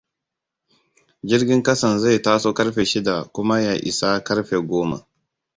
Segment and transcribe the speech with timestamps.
[1.23, 5.07] Jirgin ƙasan zai taso ƙarfe shida kuma ya isa ƙarfe goma.